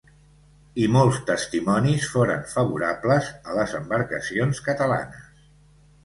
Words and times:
I 0.83 0.85
molts 0.93 1.17
testimonis 1.25 2.07
foren 2.13 2.41
favorables 2.53 3.29
a 3.51 3.57
les 3.59 3.75
embarcacions 3.81 4.63
catalanes. 4.69 5.29